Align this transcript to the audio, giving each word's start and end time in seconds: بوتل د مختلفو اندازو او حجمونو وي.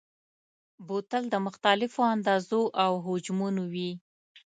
بوتل 0.87 1.23
د 1.29 1.35
مختلفو 1.47 2.01
اندازو 2.15 2.61
او 2.85 2.91
حجمونو 3.05 3.63
وي. 3.73 3.91